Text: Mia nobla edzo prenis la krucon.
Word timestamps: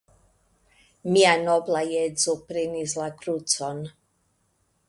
Mia 1.17 1.33
nobla 1.43 1.83
edzo 1.99 2.37
prenis 2.49 2.99
la 3.05 3.11
krucon. 3.21 3.87